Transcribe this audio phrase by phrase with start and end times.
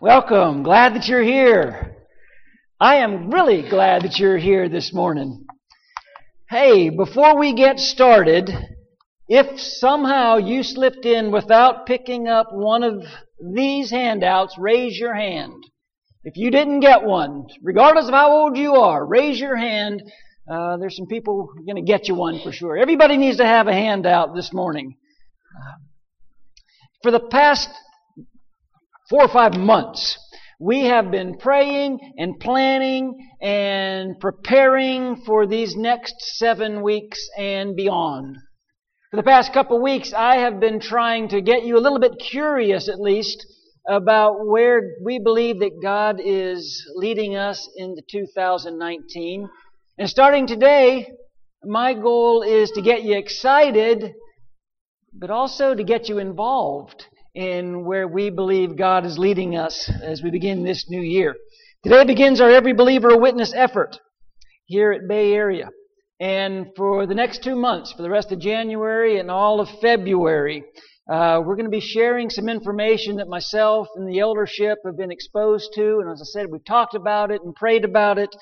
[0.00, 0.62] Welcome.
[0.62, 1.96] Glad that you're here.
[2.78, 5.44] I am really glad that you're here this morning.
[6.48, 8.48] Hey, before we get started,
[9.26, 13.02] if somehow you slipped in without picking up one of
[13.52, 15.64] these handouts, raise your hand.
[16.22, 20.00] If you didn't get one, regardless of how old you are, raise your hand.
[20.48, 22.78] Uh, there's some people going to get you one for sure.
[22.78, 24.96] Everybody needs to have a handout this morning.
[27.02, 27.68] For the past
[29.08, 30.18] four or five months,
[30.60, 38.36] we have been praying and planning and preparing for these next seven weeks and beyond.
[39.10, 42.18] For the past couple weeks, I have been trying to get you a little bit
[42.18, 43.46] curious, at least,
[43.88, 49.48] about where we believe that God is leading us into 2019.
[49.96, 51.08] And starting today,
[51.64, 54.12] my goal is to get you excited,
[55.14, 57.06] but also to get you involved
[57.38, 61.36] in where we believe God is leading us as we begin this new year.
[61.84, 63.96] Today begins our Every Believer Witness effort
[64.66, 65.68] here at Bay Area.
[66.18, 70.64] And for the next two months, for the rest of January and all of February,
[71.08, 75.12] uh, we're going to be sharing some information that myself and the eldership have been
[75.12, 76.00] exposed to.
[76.00, 78.34] And as I said, we've talked about it and prayed about it.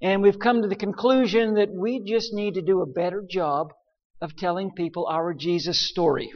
[0.00, 3.74] And we've come to the conclusion that we just need to do a better job
[4.22, 6.32] of telling people our Jesus story.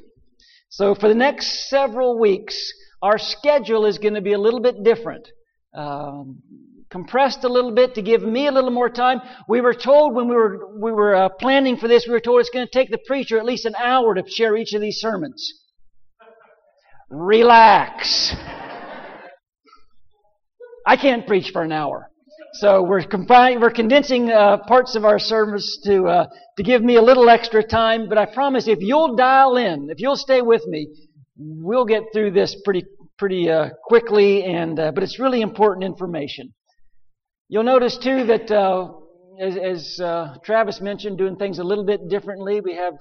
[0.68, 2.72] So for the next several weeks,
[3.02, 5.28] our schedule is going to be a little bit different.
[5.74, 6.42] Um,
[6.90, 9.20] compressed a little bit to give me a little more time.
[9.48, 12.40] We were told when we were we were uh, planning for this, we were told
[12.40, 14.98] it's going to take the preacher at least an hour to share each of these
[14.98, 15.52] sermons.
[17.10, 18.34] Relax.
[20.86, 22.10] I can't preach for an hour.
[22.58, 23.02] So we're
[23.60, 26.26] we're condensing uh, parts of our service to uh,
[26.56, 28.08] to give me a little extra time.
[28.08, 30.88] But I promise, if you'll dial in, if you'll stay with me,
[31.36, 32.84] we'll get through this pretty
[33.18, 34.44] pretty uh, quickly.
[34.44, 36.54] And uh, but it's really important information.
[37.48, 38.88] You'll notice too that uh,
[39.38, 42.62] as, as uh, Travis mentioned, doing things a little bit differently.
[42.62, 42.94] We have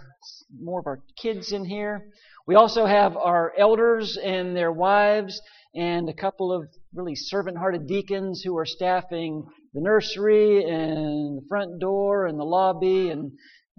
[0.59, 2.07] more of our kids in here.
[2.45, 5.41] We also have our elders and their wives
[5.75, 11.45] and a couple of really servant hearted deacons who are staffing the nursery and the
[11.49, 13.33] front door and the lobby and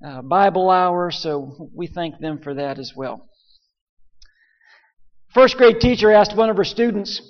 [0.06, 3.29] uh, Bible hour, so we thank them for that as well.
[5.33, 7.23] First grade teacher asked one of her students,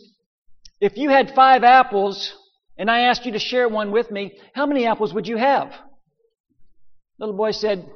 [0.80, 2.34] If you had five apples
[2.76, 5.72] and I asked you to share one with me, how many apples would you have?
[7.18, 7.88] Little boy said,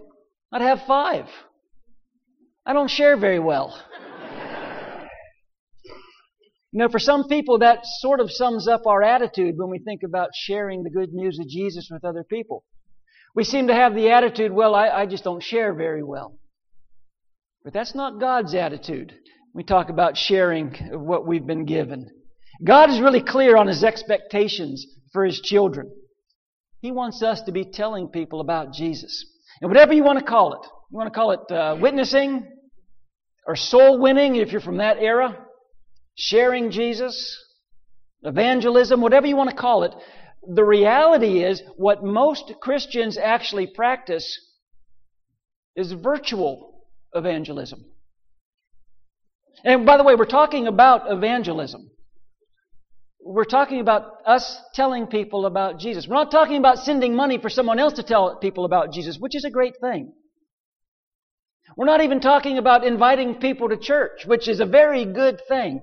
[0.52, 1.26] I'd have five.
[2.64, 3.76] I don't share very well.
[6.72, 10.02] You know, for some people, that sort of sums up our attitude when we think
[10.04, 12.64] about sharing the good news of Jesus with other people.
[13.34, 16.38] We seem to have the attitude, well, I, I just don't share very well.
[17.64, 19.14] But that's not God's attitude.
[19.52, 22.08] We talk about sharing what we've been given.
[22.64, 25.90] God is really clear on His expectations for His children.
[26.80, 29.24] He wants us to be telling people about Jesus.
[29.60, 32.46] And whatever you want to call it, you want to call it uh, witnessing
[33.46, 35.36] or soul winning if you're from that era,
[36.20, 37.42] sharing Jesus,
[38.22, 39.94] evangelism, whatever you want to call it,
[40.46, 44.38] the reality is what most Christians actually practice
[45.76, 47.84] is virtual evangelism.
[49.64, 51.90] And by the way, we're talking about evangelism.
[53.22, 56.06] We're talking about us telling people about Jesus.
[56.06, 59.34] We're not talking about sending money for someone else to tell people about Jesus, which
[59.34, 60.12] is a great thing.
[61.76, 65.80] We're not even talking about inviting people to church, which is a very good thing.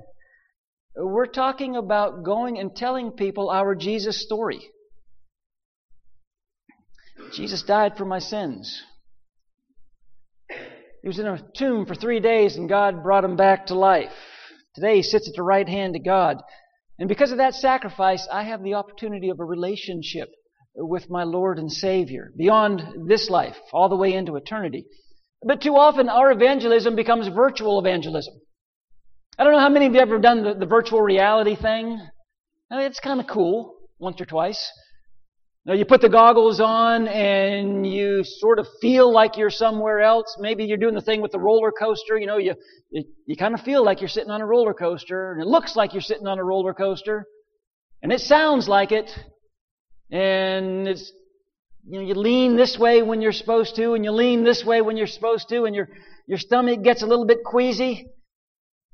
[0.99, 4.59] We're talking about going and telling people our Jesus story.
[7.33, 8.81] Jesus died for my sins.
[11.01, 14.11] He was in a tomb for three days and God brought him back to life.
[14.73, 16.37] Today he sits at the right hand of God.
[16.97, 20.29] And because of that sacrifice, I have the opportunity of a relationship
[20.75, 24.85] with my Lord and Savior beyond this life, all the way into eternity.
[25.45, 28.33] But too often our evangelism becomes virtual evangelism.
[29.39, 32.01] I don't know how many of you have ever done the, the virtual reality thing.
[32.71, 34.71] I mean, it's kind of cool once or twice.
[35.63, 39.99] You, know, you put the goggles on and you sort of feel like you're somewhere
[39.99, 40.37] else.
[40.39, 42.17] Maybe you're doing the thing with the roller coaster.
[42.17, 42.55] You know, you,
[42.89, 45.75] you, you kind of feel like you're sitting on a roller coaster and it looks
[45.75, 47.27] like you're sitting on a roller coaster
[48.01, 49.11] and it sounds like it
[50.09, 51.11] and it's,
[51.87, 54.81] you know, you lean this way when you're supposed to and you lean this way
[54.81, 55.89] when you're supposed to and your,
[56.27, 58.07] your stomach gets a little bit queasy.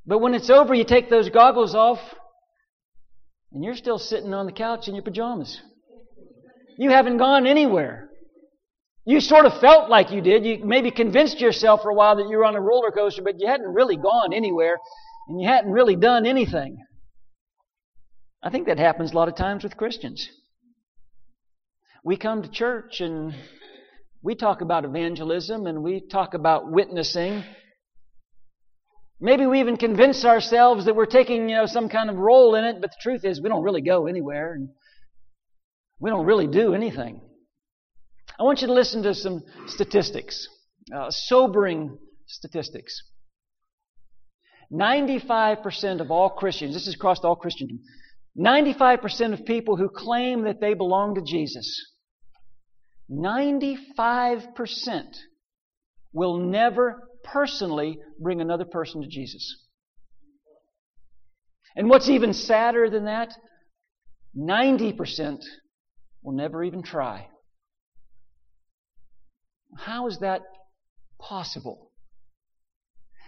[0.05, 1.99] But when it's over, you take those goggles off
[3.51, 5.61] and you're still sitting on the couch in your pajamas.
[6.77, 8.09] You haven't gone anywhere.
[9.05, 10.45] You sort of felt like you did.
[10.45, 13.39] You maybe convinced yourself for a while that you were on a roller coaster, but
[13.39, 14.77] you hadn't really gone anywhere
[15.27, 16.77] and you hadn't really done anything.
[18.41, 20.27] I think that happens a lot of times with Christians.
[22.03, 23.33] We come to church and
[24.21, 27.43] we talk about evangelism and we talk about witnessing.
[29.23, 32.65] Maybe we even convince ourselves that we're taking, you know, some kind of role in
[32.65, 34.67] it, but the truth is we don't really go anywhere and
[36.01, 37.21] we don't really do anything.
[38.37, 40.45] I want you to listen to some statistics,
[40.93, 41.97] uh, sobering
[42.27, 43.01] statistics.
[44.73, 47.79] 95% of all Christians, this is across all Christendom,
[48.37, 51.81] 95% of people who claim that they belong to Jesus,
[53.09, 54.41] 95%
[56.11, 59.55] will never personally bring another person to Jesus.
[61.75, 63.33] And what's even sadder than that,
[64.37, 65.39] 90%
[66.21, 67.27] will never even try.
[69.77, 70.41] How is that
[71.19, 71.91] possible?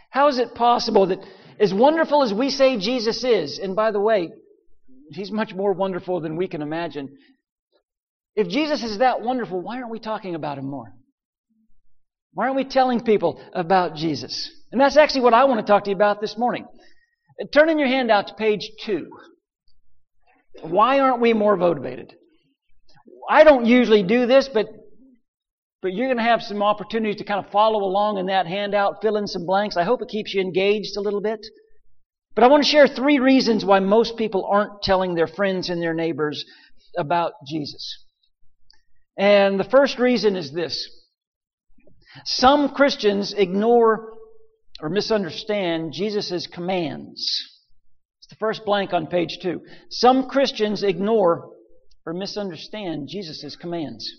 [0.09, 1.19] How is it possible that
[1.59, 4.29] as wonderful as we say Jesus is, and by the way,
[5.11, 7.15] He's much more wonderful than we can imagine.
[8.35, 10.93] If Jesus is that wonderful, why aren't we talking about Him more?
[12.35, 14.51] Why aren't we telling people about Jesus?
[14.71, 16.65] And that's actually what I want to talk to you about this morning.
[17.53, 19.07] Turn in your handout to page two.
[20.61, 22.13] Why aren't we more motivated?
[23.29, 24.67] I don't usually do this, but
[25.81, 29.03] but you're going to have some opportunities to kind of follow along in that handout,
[29.03, 29.77] fill in some blanks.
[29.77, 31.45] I hope it keeps you engaged a little bit.
[32.33, 35.79] But I want to share three reasons why most people aren't telling their friends and
[35.81, 36.43] their neighbors
[36.97, 38.03] about Jesus.
[39.15, 40.89] And the first reason is this.
[42.23, 44.13] Some Christians ignore
[44.81, 47.21] or misunderstand Jesus' commands.
[48.19, 49.61] It's the first blank on page two.
[49.89, 51.51] Some Christians ignore
[52.05, 54.09] or misunderstand Jesus' commands.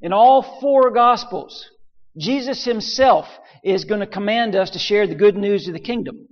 [0.00, 1.68] In all four Gospels,
[2.18, 3.26] Jesus himself
[3.64, 6.28] is going to command us to share the good news of the kingdom.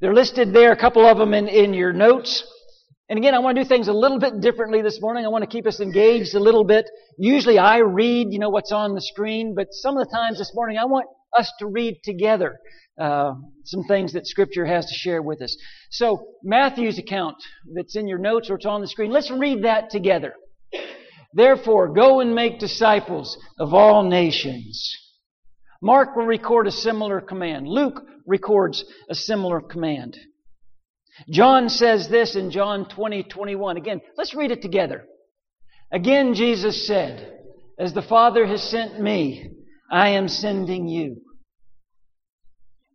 [0.00, 2.44] They're listed there, a couple of them in, in your notes.
[3.08, 5.24] And again, I want to do things a little bit differently this morning.
[5.26, 6.88] I want to keep us engaged a little bit.
[7.22, 10.52] Usually I read, you know, what's on the screen, but some of the times this
[10.54, 11.06] morning I want
[11.38, 12.58] us to read together
[12.98, 13.34] uh,
[13.64, 15.54] some things that Scripture has to share with us.
[15.90, 17.36] So Matthew's account
[17.74, 20.32] that's in your notes or it's on the screen, let's read that together.
[21.34, 24.90] Therefore, go and make disciples of all nations.
[25.82, 27.68] Mark will record a similar command.
[27.68, 30.16] Luke records a similar command.
[31.28, 33.76] John says this in John 20, 21.
[33.76, 35.04] Again, let's read it together.
[35.92, 37.38] Again, Jesus said,
[37.78, 39.50] As the Father has sent me,
[39.90, 41.22] I am sending you.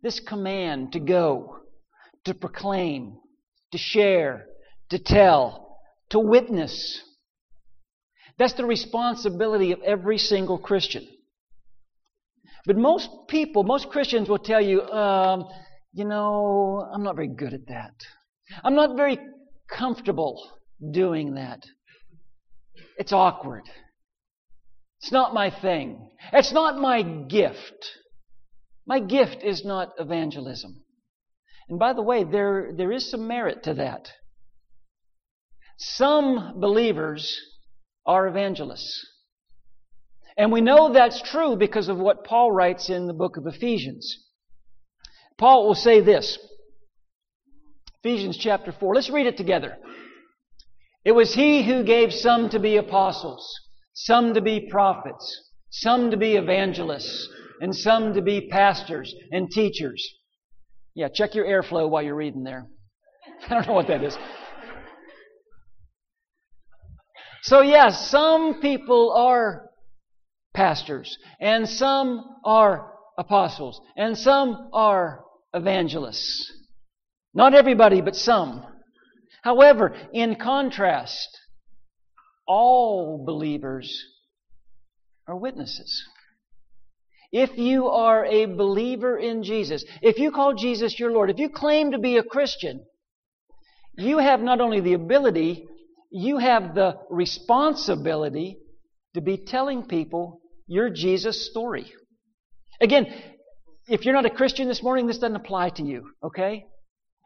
[0.02, 1.58] This command to go,
[2.24, 3.18] to proclaim,
[3.72, 4.46] to share,
[4.90, 5.78] to tell,
[6.10, 7.02] to witness,
[8.38, 11.06] that's the responsibility of every single Christian.
[12.66, 15.46] But most people, most Christians will tell you, um,
[15.92, 17.94] you know, I'm not very good at that.
[18.62, 19.18] I'm not very
[19.70, 20.50] comfortable
[20.92, 21.62] doing that.
[22.96, 23.64] It's awkward.
[25.00, 26.10] It's not my thing.
[26.32, 27.90] It's not my gift.
[28.86, 30.82] My gift is not evangelism.
[31.68, 34.08] And by the way, there, there is some merit to that.
[35.78, 37.38] Some believers
[38.06, 39.06] are evangelists.
[40.36, 44.24] And we know that's true because of what Paul writes in the book of Ephesians.
[45.38, 46.38] Paul will say this.
[48.02, 48.94] Ephesians chapter 4.
[48.94, 49.76] Let's read it together.
[51.06, 53.48] It was he who gave some to be apostles,
[53.94, 57.28] some to be prophets, some to be evangelists,
[57.60, 60.04] and some to be pastors and teachers.
[60.96, 62.66] Yeah, check your airflow while you're reading there.
[63.48, 64.18] I don't know what that is.
[67.42, 69.70] So, yes, some people are
[70.54, 75.22] pastors, and some are apostles, and some are
[75.54, 76.52] evangelists.
[77.32, 78.64] Not everybody, but some.
[79.46, 81.28] However, in contrast,
[82.48, 84.02] all believers
[85.28, 86.02] are witnesses.
[87.30, 91.48] If you are a believer in Jesus, if you call Jesus your Lord, if you
[91.48, 92.84] claim to be a Christian,
[93.96, 95.68] you have not only the ability,
[96.10, 98.58] you have the responsibility
[99.14, 101.92] to be telling people your Jesus story.
[102.80, 103.06] Again,
[103.86, 106.66] if you're not a Christian this morning, this doesn't apply to you, okay?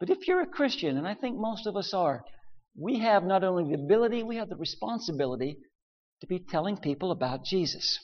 [0.01, 2.23] But if you're a Christian, and I think most of us are,
[2.75, 5.59] we have not only the ability, we have the responsibility
[6.21, 7.99] to be telling people about Jesus.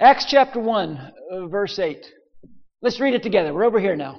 [0.00, 2.06] Acts chapter 1, uh, verse 8.
[2.80, 3.52] Let's read it together.
[3.52, 4.18] We're over here now.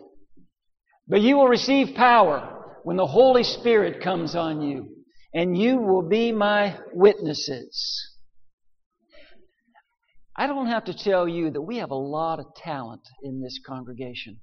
[1.08, 4.90] But you will receive power when the Holy Spirit comes on you,
[5.34, 8.16] and you will be my witnesses.
[10.38, 13.60] I don't have to tell you that we have a lot of talent in this
[13.66, 14.40] congregation.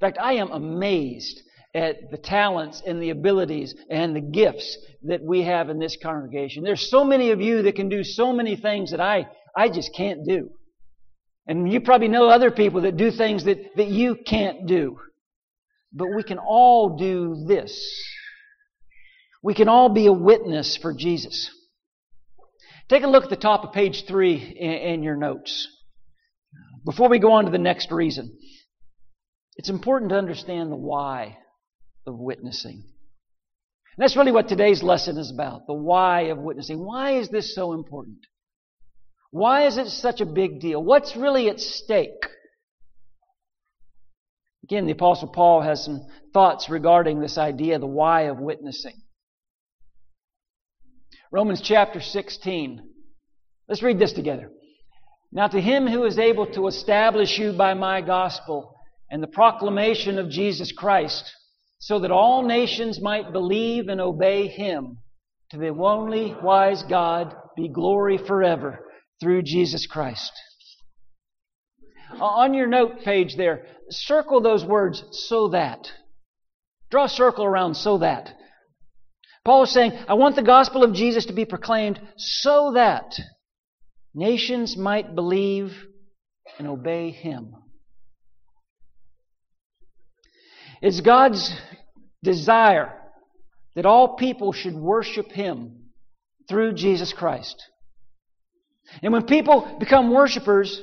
[0.00, 1.40] In fact, I am amazed
[1.74, 6.62] at the talents and the abilities and the gifts that we have in this congregation.
[6.62, 9.94] There's so many of you that can do so many things that I, I just
[9.96, 10.50] can't do.
[11.46, 14.98] And you probably know other people that do things that, that you can't do.
[15.92, 17.78] But we can all do this.
[19.42, 21.50] We can all be a witness for Jesus.
[22.88, 25.68] Take a look at the top of page three in, in your notes.
[26.84, 28.36] Before we go on to the next reason,
[29.56, 31.38] it's important to understand the why
[32.06, 32.82] of witnessing.
[33.96, 36.84] And that's really what today's lesson is about the why of witnessing.
[36.84, 38.18] Why is this so important?
[39.30, 40.82] Why is it such a big deal?
[40.82, 42.26] What's really at stake?
[44.64, 48.94] Again, the Apostle Paul has some thoughts regarding this idea, the why of witnessing.
[51.30, 52.80] Romans chapter 16.
[53.68, 54.50] Let's read this together.
[55.32, 58.73] Now, to him who is able to establish you by my gospel
[59.10, 61.32] and the proclamation of Jesus Christ,
[61.78, 64.98] so that all nations might believe and obey him.
[65.50, 68.84] To the only wise God be glory forever
[69.20, 70.32] through Jesus Christ.
[72.10, 75.90] Uh, on your note page there, circle those words so that.
[76.90, 78.34] Draw a circle around so that.
[79.44, 83.14] Paul is saying, I want the gospel of Jesus to be proclaimed so that
[84.14, 85.72] nations might believe
[86.58, 87.54] and obey him.
[90.84, 91.50] It's God's
[92.22, 92.92] desire
[93.74, 95.86] that all people should worship Him
[96.46, 97.56] through Jesus Christ.
[99.02, 100.78] And when people become worshipers,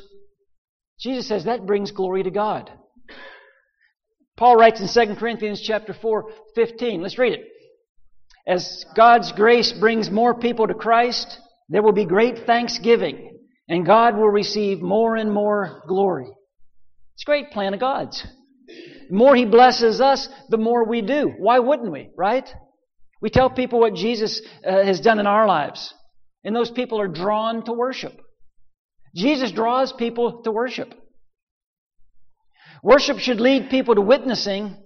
[1.00, 2.72] Jesus says that brings glory to God.
[4.38, 7.03] Paul writes in 2 Corinthians chapter 4, 15.
[7.03, 7.46] Let's read it.
[8.48, 11.38] As God's grace brings more people to Christ,
[11.70, 13.38] there will be great thanksgiving,
[13.70, 16.25] and God will receive more and more glory.
[16.25, 18.25] It's a great plan of God's.
[19.12, 21.34] The more He blesses us, the more we do.
[21.38, 22.50] Why wouldn't we, right?
[23.22, 25.94] We tell people what Jesus uh, has done in our lives,
[26.46, 28.13] and those people are drawn to worship.
[29.13, 30.94] Jesus draws people to worship.
[32.82, 34.77] Worship should lead people to witnessing,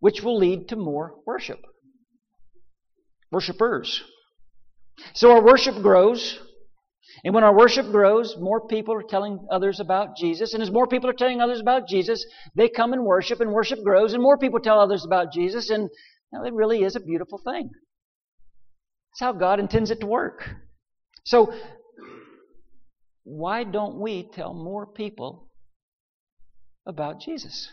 [0.00, 1.60] which will lead to more worship.
[3.30, 4.02] Worshippers.
[5.12, 6.38] So our worship grows.
[7.24, 10.54] And when our worship grows, more people are telling others about Jesus.
[10.54, 12.26] And as more people are telling others about Jesus,
[12.56, 15.70] they come and worship, and worship grows, and more people tell others about Jesus.
[15.70, 15.88] And
[16.32, 17.70] you know, it really is a beautiful thing.
[19.12, 20.48] It's how God intends it to work.
[21.24, 21.54] So,
[23.24, 25.48] why don't we tell more people
[26.86, 27.68] about Jesus?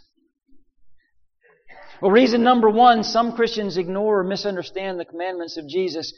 [2.01, 6.13] Well, reason number one some Christians ignore or misunderstand the commandments of Jesus.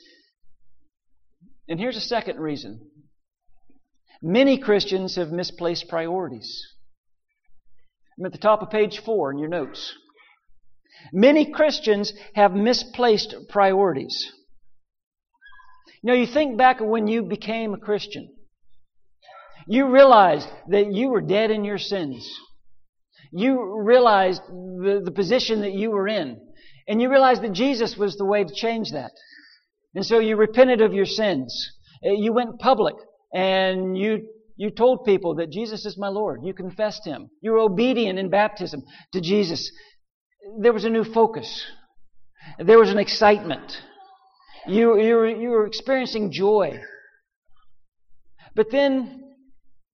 [1.70, 2.91] And here's a second reason
[4.22, 6.64] Many Christians have misplaced priorities.
[8.18, 9.94] I'm at the top of page four in your notes.
[11.12, 14.32] Many Christians have misplaced priorities.
[16.04, 18.30] Know, you think back when you became a Christian.
[19.68, 22.28] You realized that you were dead in your sins.
[23.32, 26.40] You realized the, the position that you were in.
[26.88, 29.12] And you realized that Jesus was the way to change that.
[29.94, 31.72] And so you repented of your sins.
[32.06, 32.96] Uh, you went public
[33.34, 34.28] and you
[34.62, 36.42] you told people that Jesus is my Lord.
[36.44, 37.32] You confessed Him.
[37.42, 38.84] You were obedient in baptism
[39.14, 39.72] to Jesus.
[40.60, 41.66] There was a new focus.
[42.60, 43.76] There was an excitement.
[44.68, 46.80] You, you, were, you were experiencing joy.
[48.56, 49.24] But then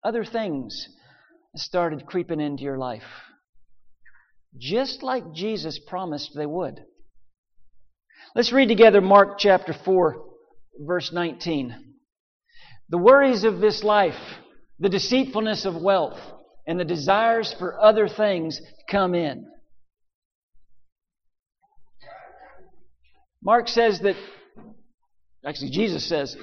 [0.04, 0.90] other things
[1.56, 3.08] started creeping into your life.
[4.58, 6.82] Just like Jesus promised they would.
[8.36, 10.26] Let's read together Mark chapter 4,
[10.82, 11.97] verse 19.
[12.90, 14.20] The worries of this life,
[14.80, 16.20] the deceitfulness of wealth,
[16.66, 19.46] and the desires for other things come in.
[23.42, 24.16] Mark says that,
[25.46, 26.36] actually, Jesus says,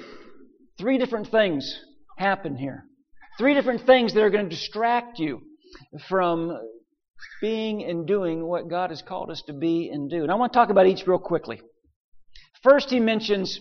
[0.79, 1.79] three different things
[2.17, 2.85] happen here.
[3.37, 5.41] Three different things that are going to distract you
[6.07, 6.57] from
[7.41, 10.23] being and doing what God has called us to be and do.
[10.23, 11.61] And I want to talk about each real quickly.
[12.63, 13.59] First, he mentions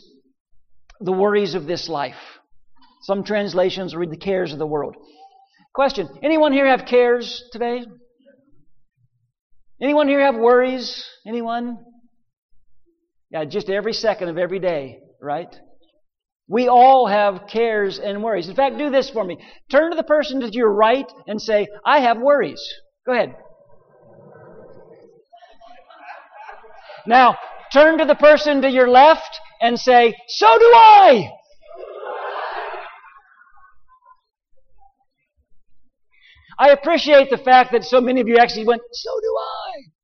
[1.01, 2.15] the worries of this life.
[3.05, 4.97] Some translations read the cares of the world.
[5.75, 7.85] Question Anyone here have cares today?
[9.83, 11.05] Anyone here have worries?
[11.27, 11.77] Anyone?
[13.31, 15.55] Yeah, just every second of every day, right?
[16.49, 18.49] We all have cares and worries.
[18.49, 19.37] In fact, do this for me.
[19.71, 22.63] Turn to the person to your right and say, I have worries.
[23.05, 23.35] Go ahead.
[27.07, 27.37] Now,
[27.71, 31.31] turn to the person to your left and say, So do I!
[36.59, 39.95] I appreciate the fact that so many of you actually went, so do I.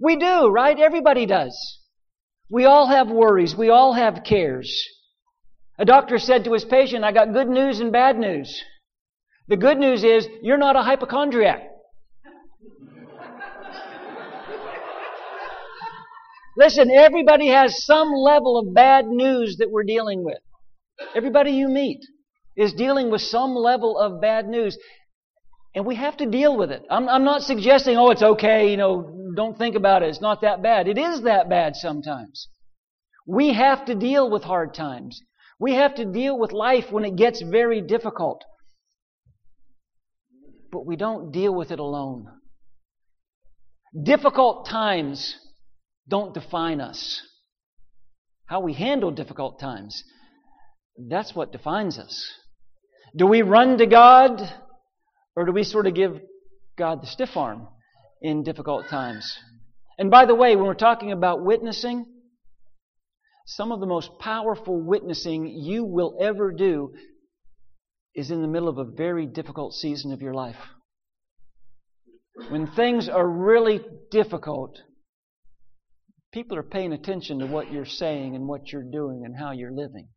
[0.00, 0.78] We do, right?
[0.78, 1.56] Everybody does.
[2.50, 3.56] We all have worries.
[3.56, 4.84] We all have cares.
[5.78, 8.62] A doctor said to his patient, I got good news and bad news.
[9.48, 11.62] The good news is you're not a hypochondriac.
[16.56, 20.38] Listen, everybody has some level of bad news that we're dealing with.
[21.14, 22.00] Everybody you meet
[22.56, 24.78] is dealing with some level of bad news.
[25.76, 26.82] And we have to deal with it.
[26.88, 30.08] I'm, I'm, not suggesting, oh, it's okay, you know, don't think about it.
[30.08, 30.88] It's not that bad.
[30.88, 32.48] It is that bad sometimes.
[33.26, 35.20] We have to deal with hard times.
[35.60, 38.42] We have to deal with life when it gets very difficult.
[40.72, 42.26] But we don't deal with it alone.
[44.02, 45.36] Difficult times
[46.08, 47.20] don't define us.
[48.46, 50.02] How we handle difficult times,
[50.96, 52.32] that's what defines us.
[53.14, 54.40] Do we run to God
[55.36, 56.20] or do we sort of give
[56.78, 57.68] God the stiff arm
[58.22, 59.38] in difficult times?
[59.98, 62.06] And by the way, when we're talking about witnessing,
[63.46, 66.94] some of the most powerful witnessing you will ever do
[68.14, 70.56] is in the middle of a very difficult season of your life.
[72.48, 74.78] When things are really difficult,
[76.32, 79.72] people are paying attention to what you're saying and what you're doing and how you're
[79.72, 80.08] living.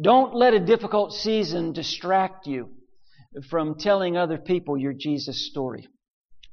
[0.00, 2.70] Don't let a difficult season distract you
[3.48, 5.88] from telling other people your Jesus story.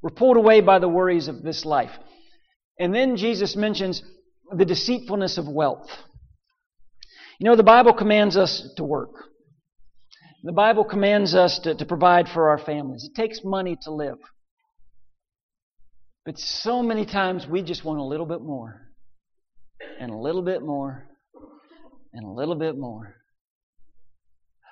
[0.02, 1.92] We're pulled away by the worries of this life.
[2.78, 4.02] And then Jesus mentions
[4.50, 5.88] the deceitfulness of wealth.
[7.38, 9.10] You know, the Bible commands us to work.
[10.42, 13.04] The Bible commands us to, to provide for our families.
[13.04, 14.18] It takes money to live.
[16.24, 18.80] But so many times we just want a little bit more,
[19.98, 21.08] and a little bit more,
[22.12, 23.19] and a little bit more.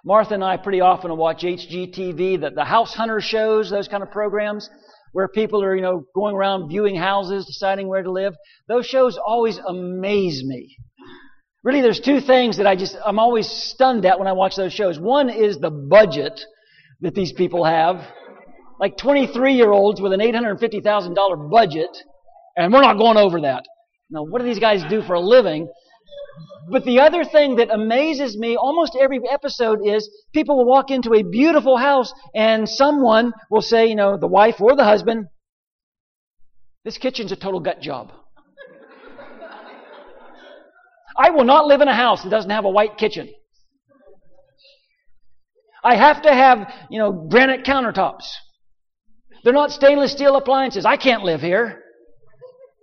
[0.05, 4.11] Martha and I pretty often watch HGTV, the, the house hunter shows, those kind of
[4.11, 4.69] programs
[5.13, 8.35] where people are, you know, going around viewing houses, deciding where to live.
[8.69, 10.77] Those shows always amaze me.
[11.65, 14.73] Really, there's two things that I just, I'm always stunned at when I watch those
[14.73, 14.99] shows.
[14.99, 16.41] One is the budget
[17.01, 18.07] that these people have.
[18.81, 21.91] Like 23 year olds with an $850,000 budget,
[22.57, 23.65] and we're not going over that.
[24.11, 25.69] Now, what do these guys do for a living?
[26.71, 31.15] But the other thing that amazes me almost every episode is people will walk into
[31.15, 35.27] a beautiful house and someone will say, you know, the wife or the husband,
[36.85, 38.13] this kitchen's a total gut job.
[41.17, 43.29] I will not live in a house that doesn't have a white kitchen.
[45.83, 48.25] I have to have, you know, granite countertops.
[49.43, 50.85] They're not stainless steel appliances.
[50.85, 51.83] I can't live here.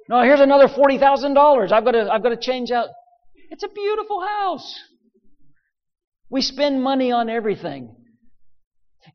[0.10, 1.72] No, here's another $40,000.
[1.72, 2.90] I've got to, I've got to change out.
[3.50, 4.80] It's a beautiful house.
[6.30, 7.96] We spend money on everything.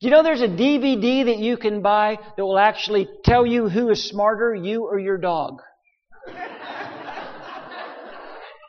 [0.01, 3.90] You know there's a DVD that you can buy that will actually tell you who
[3.90, 5.61] is smarter, you or your dog.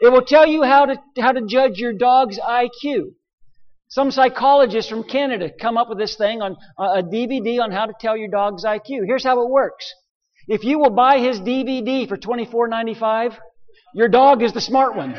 [0.01, 3.11] it will tell you how to, how to judge your dog's IQ.
[3.89, 7.85] Some psychologists from Canada come up with this thing on uh, a DVD on how
[7.85, 9.05] to tell your dog's IQ.
[9.05, 9.93] Here's how it works.
[10.47, 13.37] If you will buy his DVD for $24.95,
[13.93, 15.15] your dog is the smart one.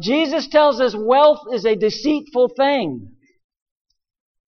[0.00, 3.12] Jesus tells us wealth is a deceitful thing.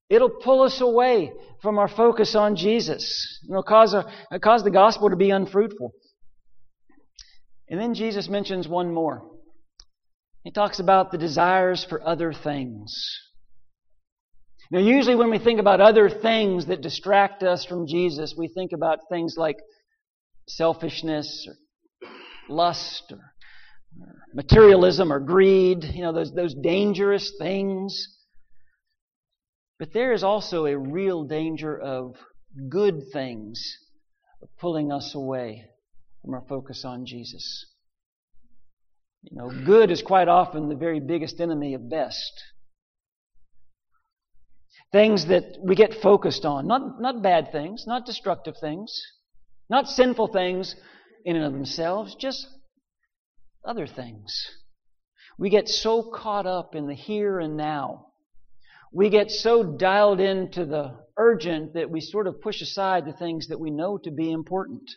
[0.09, 3.41] It'll pull us away from our focus on Jesus.
[3.49, 4.05] It'll cause, a,
[4.41, 5.93] cause the gospel to be unfruitful.
[7.69, 9.23] And then Jesus mentions one more.
[10.45, 12.95] He talks about the desires for other things.
[14.71, 18.73] Now, usually when we think about other things that distract us from Jesus, we think
[18.73, 19.57] about things like
[20.49, 22.09] selfishness or
[22.49, 23.21] lust or,
[24.35, 28.09] materialism or greed, you know, those, those dangerous things.
[29.79, 32.17] But there is also a real danger of
[32.69, 33.63] good things
[34.59, 35.65] pulling us away
[36.23, 37.67] from our focus on Jesus.
[39.23, 42.33] You know, good is quite often the very biggest enemy of best.
[44.95, 48.97] Things that we get focused on, not, not bad things, not destructive things,
[49.69, 50.77] not sinful things,
[51.25, 52.47] in and of themselves, just
[53.67, 54.33] other things.
[55.37, 58.13] We get so caught up in the here and now.
[58.93, 63.49] We get so dialed into the urgent that we sort of push aside the things
[63.49, 64.89] that we know to be important.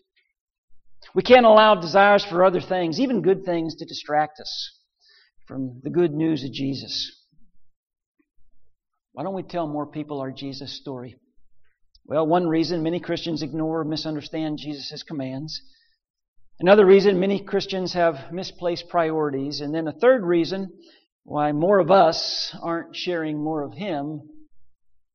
[1.15, 4.79] We can't allow desires for other things, even good things, to distract us
[5.47, 7.16] from the good news of Jesus.
[9.17, 11.15] Why don't we tell more people our Jesus story?
[12.05, 15.59] Well, one reason many Christians ignore or misunderstand Jesus' commands
[16.59, 19.61] Another reason many Christians have misplaced priorities.
[19.61, 20.71] And then a third reason
[21.23, 24.21] why more of us aren't sharing more of Him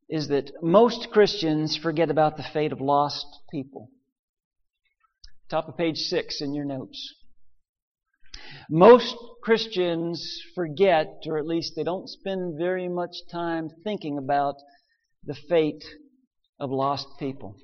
[0.08, 3.88] is that most Christians forget about the fate of lost people.
[5.50, 7.12] Top of page six in your notes.
[8.70, 14.54] Most Christians forget, or at least they don't spend very much time thinking about
[15.24, 15.84] the fate
[16.58, 17.56] of lost people.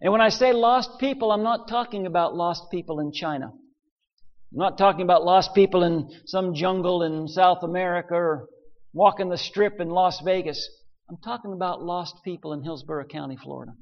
[0.00, 3.46] And when I say lost people, I'm not talking about lost people in China.
[3.46, 8.48] I'm not talking about lost people in some jungle in South America or
[8.92, 10.68] walking the strip in Las Vegas.
[11.10, 13.72] I'm talking about lost people in Hillsborough County, Florida.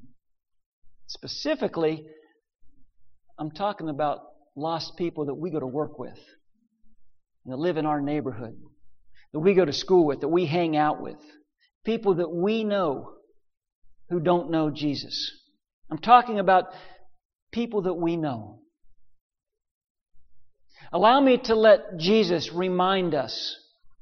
[1.07, 2.05] Specifically,
[3.37, 4.21] I'm talking about
[4.55, 6.17] lost people that we go to work with,
[7.45, 8.55] that live in our neighborhood,
[9.33, 11.17] that we go to school with, that we hang out with,
[11.85, 13.13] people that we know
[14.09, 15.31] who don't know Jesus.
[15.89, 16.65] I'm talking about
[17.51, 18.59] people that we know.
[20.91, 23.57] Allow me to let Jesus remind us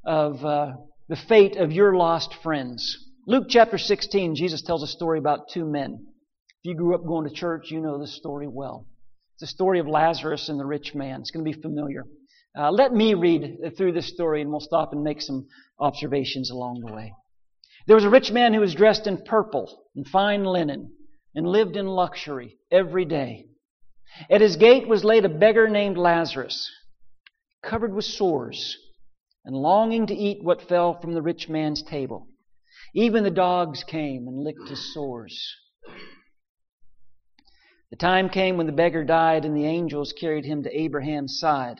[0.05, 0.73] of uh,
[1.07, 2.97] the fate of your lost friends.
[3.27, 6.05] Luke chapter 16, Jesus tells a story about two men.
[6.63, 8.87] If you grew up going to church, you know this story well.
[9.41, 11.21] The story of Lazarus and the rich man.
[11.21, 12.05] It's going to be familiar.
[12.55, 15.47] Uh, let me read through this story and we'll stop and make some
[15.79, 17.11] observations along the way.
[17.87, 20.91] There was a rich man who was dressed in purple and fine linen
[21.33, 23.47] and lived in luxury every day.
[24.29, 26.69] At his gate was laid a beggar named Lazarus,
[27.63, 28.77] covered with sores
[29.43, 32.27] and longing to eat what fell from the rich man's table.
[32.93, 35.55] Even the dogs came and licked his sores.
[37.91, 41.77] The time came when the beggar died and the angels carried him to Abraham's side.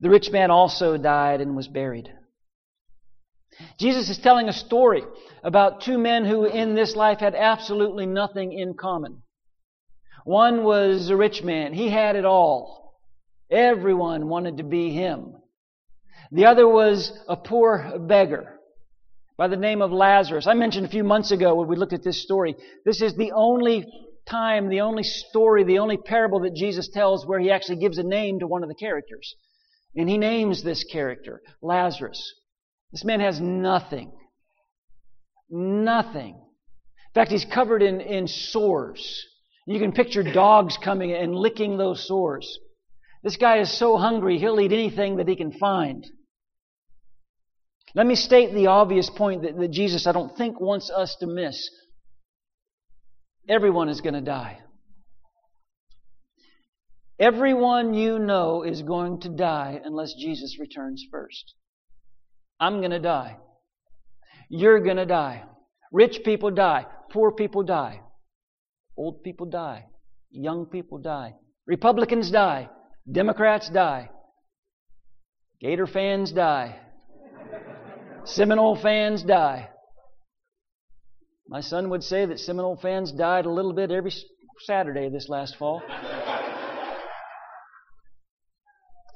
[0.00, 2.12] The rich man also died and was buried.
[3.78, 5.02] Jesus is telling a story
[5.42, 9.22] about two men who in this life had absolutely nothing in common.
[10.24, 11.72] One was a rich man.
[11.72, 12.98] He had it all.
[13.50, 15.34] Everyone wanted to be him.
[16.32, 18.58] The other was a poor beggar
[19.36, 20.46] by the name of Lazarus.
[20.46, 23.32] I mentioned a few months ago when we looked at this story, this is the
[23.32, 23.86] only
[24.30, 28.02] time, the only story, the only parable that Jesus tells where he actually gives a
[28.02, 29.34] name to one of the characters.
[29.96, 32.20] And he names this character, Lazarus.
[32.92, 34.12] This man has nothing.
[35.50, 36.34] Nothing.
[36.34, 39.24] In fact, he's covered in, in sores.
[39.66, 42.58] You can picture dogs coming and licking those sores.
[43.22, 46.06] This guy is so hungry, he'll eat anything that he can find.
[47.94, 51.26] Let me state the obvious point that, that Jesus, I don't think, wants us to
[51.26, 51.68] miss.
[53.48, 54.58] Everyone is going to die.
[57.18, 61.54] Everyone you know is going to die unless Jesus returns first.
[62.60, 63.38] I'm going to die.
[64.50, 65.44] You're going to die.
[65.90, 66.86] Rich people die.
[67.10, 68.00] Poor people die.
[68.96, 69.86] Old people die.
[70.30, 71.34] Young people die.
[71.66, 72.68] Republicans die.
[73.10, 74.10] Democrats die.
[75.62, 76.76] Gator fans die.
[78.24, 79.68] Seminole fans die.
[81.48, 84.12] My son would say that Seminole fans died a little bit every
[84.60, 85.82] Saturday this last fall.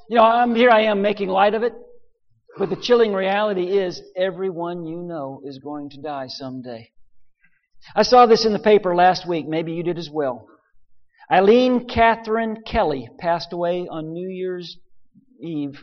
[0.09, 1.73] You know, I'm here I am making light of it,
[2.59, 6.91] but the chilling reality is everyone you know is going to die someday.
[7.97, 9.47] I saw this in the paper last week.
[9.49, 10.47] Maybe you did as well.
[11.31, 14.77] Eileen Catherine Kelly passed away on New Year's
[15.41, 15.83] Eve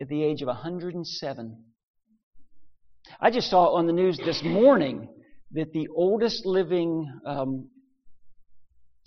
[0.00, 1.64] at the age of 107.
[3.20, 5.08] I just saw on the news this morning
[5.52, 7.68] that the oldest living um,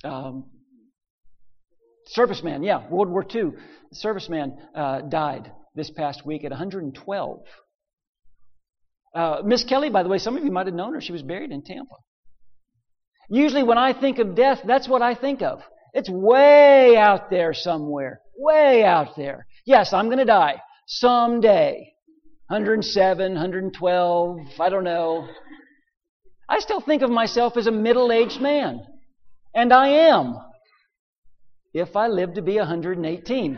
[0.04, 0.46] um,
[2.16, 3.52] serviceman, yeah, World War II
[3.94, 7.40] serviceman uh, died this past week at 112.
[9.16, 11.02] Uh, Miss Kelly, by the way, some of you might have known her.
[11.02, 11.96] She was buried in Tampa.
[13.30, 15.62] Usually, when I think of death, that's what I think of.
[15.94, 18.22] It's way out there somewhere.
[18.36, 19.46] Way out there.
[19.66, 20.56] Yes, I'm going to die
[20.88, 21.94] someday.
[22.48, 25.28] 107, 112, I don't know.
[26.50, 28.82] I still think of myself as a middle aged man.
[29.56, 30.36] And I am.
[31.74, 33.58] If I live to be 118.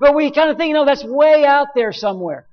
[0.00, 2.46] but we kind of think, you know, that's way out there somewhere.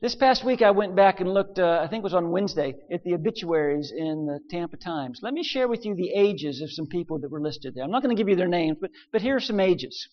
[0.00, 2.74] This past week I went back and looked, uh, I think it was on Wednesday,
[2.92, 5.18] at the obituaries in the Tampa Times.
[5.22, 7.82] Let me share with you the ages of some people that were listed there.
[7.82, 10.08] I'm not going to give you their names, but, but here are some ages.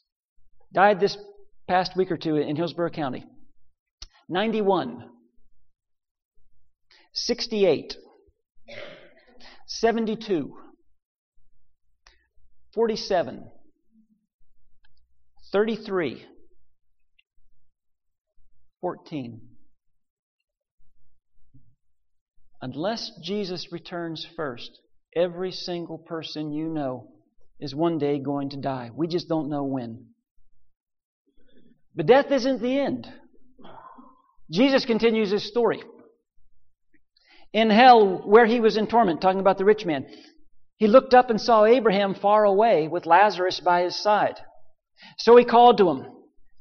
[0.74, 1.18] Died this
[1.68, 3.26] past week or two in Hillsborough County
[4.28, 5.08] 91,
[7.15, 7.95] 68,
[9.67, 10.54] 72,
[12.73, 13.49] 47,
[15.54, 16.25] 33,
[18.82, 19.41] 14.
[22.62, 24.71] Unless Jesus returns first,
[25.15, 27.08] every single person you know
[27.62, 28.89] is one day going to die.
[28.93, 30.08] We just don't know when.
[31.95, 33.08] But death isn't the end.
[34.51, 35.82] Jesus continues his story.
[37.56, 40.06] In hell, where he was in torment, talking about the rich man,
[40.76, 44.36] he looked up and saw Abraham far away with Lazarus by his side.
[45.20, 46.06] So he called to him,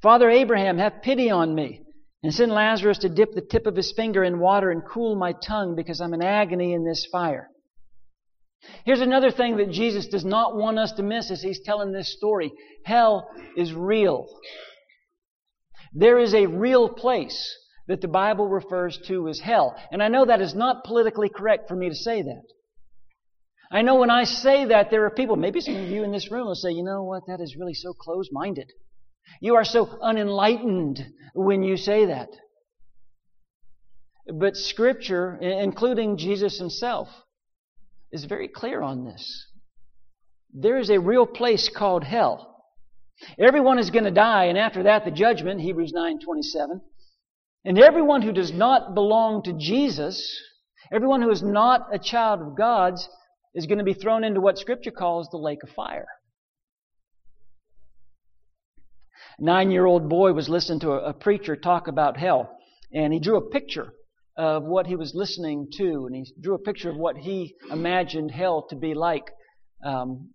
[0.02, 1.82] Father Abraham, have pity on me,
[2.22, 5.32] and send Lazarus to dip the tip of his finger in water and cool my
[5.32, 7.50] tongue because I'm in agony in this fire.
[8.84, 12.16] Here's another thing that Jesus does not want us to miss as he's telling this
[12.16, 12.52] story.
[12.84, 14.28] Hell is real.
[15.92, 17.52] There is a real place
[17.88, 19.76] that the Bible refers to as hell.
[19.92, 22.42] And I know that is not politically correct for me to say that.
[23.70, 26.30] I know when I say that, there are people, maybe some of you in this
[26.30, 28.70] room will say, you know what, that is really so close minded.
[29.40, 32.28] You are so unenlightened when you say that.
[34.32, 37.08] But Scripture, including Jesus himself,
[38.12, 39.46] is very clear on this.
[40.52, 42.62] There is a real place called hell.
[43.38, 46.80] Everyone is going to die, and after that, the judgment, Hebrews 9:27.
[47.64, 50.38] And everyone who does not belong to Jesus,
[50.92, 53.08] everyone who is not a child of God's,
[53.54, 56.06] is going to be thrown into what Scripture calls the lake of fire.
[59.38, 62.56] Nine year old boy was listening to a, a preacher talk about hell,
[62.92, 63.92] and he drew a picture
[64.36, 68.30] of what he was listening to, and he drew a picture of what he imagined
[68.30, 69.30] hell to be like.
[69.84, 70.30] Um,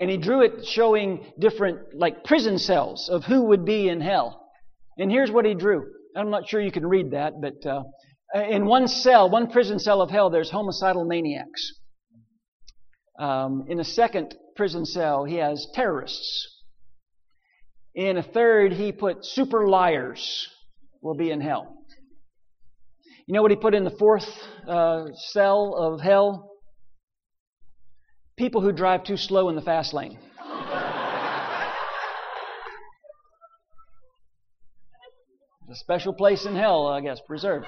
[0.00, 4.48] and he drew it showing different, like prison cells of who would be in hell.
[4.96, 5.90] And here's what he drew.
[6.18, 7.84] I'm not sure you can read that, but uh,
[8.34, 11.72] in one cell, one prison cell of hell, there's homicidal maniacs.
[13.20, 16.62] Um, in a second prison cell, he has terrorists.
[17.94, 20.48] In a third, he put super liars
[21.02, 21.76] will be in hell.
[23.28, 24.28] You know what he put in the fourth
[24.66, 26.50] uh, cell of hell?
[28.36, 30.18] People who drive too slow in the fast lane.
[35.70, 37.66] A special place in hell, I guess, preserved.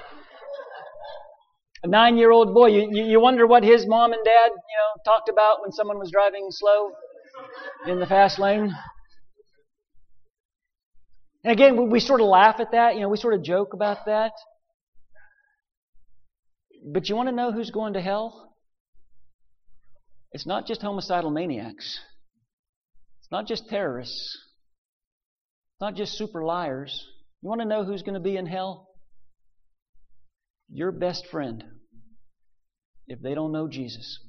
[1.83, 5.01] A nine year old boy, you, you wonder what his mom and dad, you know,
[5.03, 6.91] talked about when someone was driving slow
[7.87, 8.73] in the fast lane.
[11.43, 13.73] And again, we, we sort of laugh at that, you know, we sort of joke
[13.73, 14.33] about that.
[16.91, 18.55] But you want to know who's going to hell?
[20.31, 21.99] It's not just homicidal maniacs.
[23.19, 24.37] It's not just terrorists.
[25.73, 27.07] It's not just super liars.
[27.41, 28.89] You want to know who's going to be in hell?
[30.69, 31.63] Your best friend,
[33.07, 34.19] if they don't know Jesus.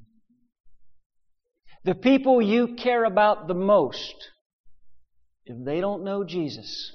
[1.85, 4.15] The people you care about the most,
[5.45, 6.93] if they don't know Jesus,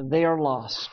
[0.00, 0.88] they are lost.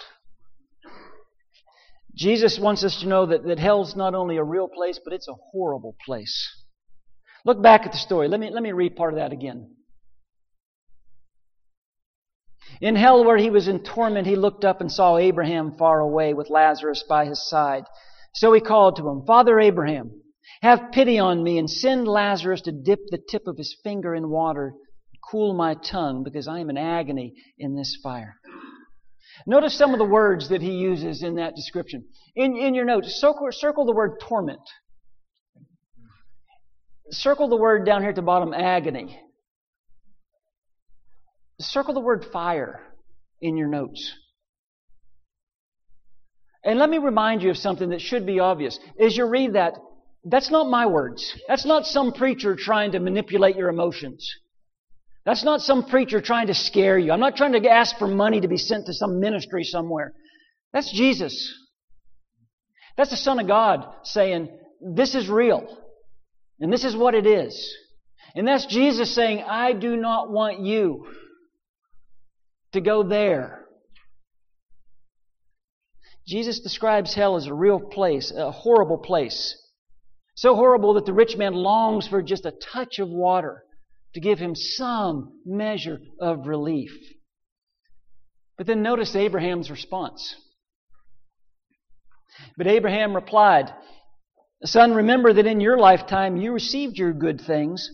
[2.16, 5.28] Jesus wants us to know that, that hell's not only a real place, but it's
[5.28, 6.64] a horrible place.
[7.46, 8.28] Look back at the story.
[8.28, 9.75] Let me, let me read part of that again.
[12.82, 16.34] In hell, where he was in torment, he looked up and saw Abraham far away
[16.34, 17.84] with Lazarus by his side.
[18.34, 20.12] So he called to him, Father Abraham,
[20.62, 24.30] have pity on me and send Lazarus to dip the tip of his finger in
[24.30, 28.36] water, and cool my tongue, because I am in agony in this fire.
[29.48, 32.06] Notice some of the words that he uses in that description.
[32.36, 34.62] In, in your notes, circle, circle the word torment.
[37.12, 39.20] Circle the word down here at the bottom, agony.
[41.60, 42.82] Circle the word fire
[43.42, 44.12] in your notes.
[46.64, 48.80] And let me remind you of something that should be obvious.
[49.00, 49.76] As you read that,
[50.24, 51.40] that's not my words.
[51.48, 54.28] That's not some preacher trying to manipulate your emotions.
[55.26, 57.12] That's not some preacher trying to scare you.
[57.12, 60.14] I'm not trying to ask for money to be sent to some ministry somewhere.
[60.74, 61.54] That's Jesus.
[62.98, 64.50] That's the Son of God saying,
[64.82, 65.78] This is real.
[66.60, 67.76] And this is what it is.
[68.36, 71.06] And that's Jesus saying, I do not want you
[72.76, 73.66] to go there.
[76.28, 79.56] Jesus describes hell as a real place, a horrible place.
[80.36, 83.64] So horrible that the rich man longs for just a touch of water
[84.14, 86.92] to give him some measure of relief.
[88.58, 90.36] But then notice Abraham's response.
[92.58, 93.74] But Abraham replied,
[94.64, 97.90] Son, remember that in your lifetime you received your good things,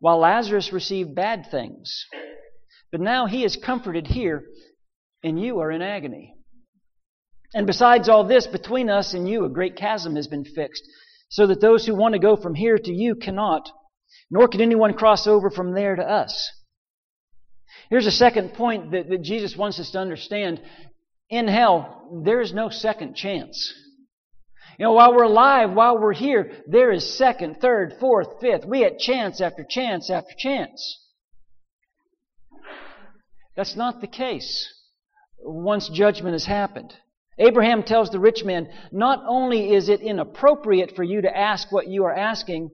[0.00, 2.06] while Lazarus received bad things.
[2.90, 4.44] But now he is comforted here,
[5.22, 6.34] and you are in agony.
[7.54, 10.82] And besides all this, between us and you a great chasm has been fixed,
[11.30, 13.70] so that those who want to go from here to you cannot,
[14.30, 16.50] nor can anyone cross over from there to us.
[17.90, 20.60] Here's a second point that, that Jesus wants us to understand.
[21.30, 23.72] In hell, there is no second chance.
[24.78, 28.64] You know, while we're alive, while we're here, there is second, third, fourth, fifth.
[28.64, 30.98] We had chance after chance after chance.
[33.58, 34.72] That's not the case
[35.40, 36.94] once judgment has happened.
[37.40, 41.88] Abraham tells the rich man, not only is it inappropriate for you to ask what
[41.88, 42.70] you are asking,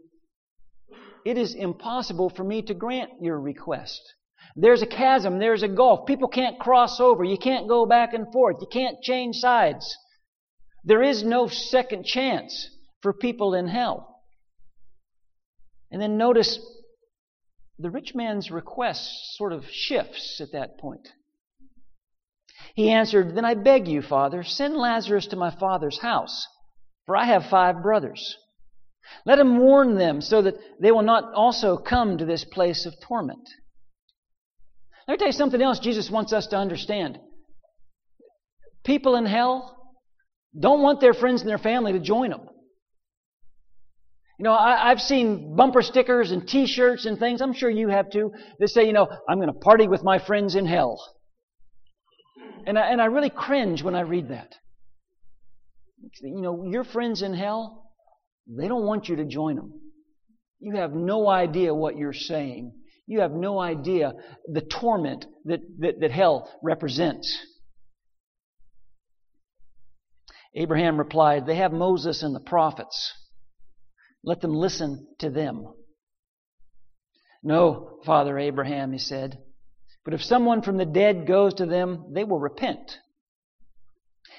[1.24, 3.98] it is impossible for me to grant your request.
[4.56, 6.06] There's a chasm, there's a gulf.
[6.06, 7.24] People can't cross over.
[7.24, 8.56] You can't go back and forth.
[8.60, 9.96] You can't change sides.
[10.84, 12.68] There is no second chance
[13.00, 14.20] for people in hell.
[15.90, 16.58] And then notice
[17.78, 21.08] the rich man's request sort of shifts at that point.
[22.74, 26.46] He answered, Then I beg you, Father, send Lazarus to my father's house,
[27.06, 28.36] for I have five brothers.
[29.26, 32.94] Let him warn them so that they will not also come to this place of
[33.00, 33.48] torment.
[35.06, 37.18] Let me tell you something else Jesus wants us to understand.
[38.84, 39.76] People in hell
[40.58, 42.48] don't want their friends and their family to join them.
[44.38, 47.40] You know, I, have seen bumper stickers and T-shirts and things.
[47.40, 48.32] I'm sure you have too.
[48.58, 50.98] That say, you know, I'm going to party with my friends in hell.
[52.66, 54.52] And I, and I really cringe when I read that.
[56.22, 57.92] You know, your friends in hell,
[58.48, 59.72] they don't want you to join them.
[60.58, 62.72] You have no idea what you're saying.
[63.06, 64.14] You have no idea
[64.46, 67.38] the torment that, that, that hell represents.
[70.56, 73.12] Abraham replied, They have Moses and the prophets.
[74.24, 75.68] Let them listen to them.
[77.42, 79.38] No, Father Abraham, he said.
[80.04, 82.98] But if someone from the dead goes to them, they will repent.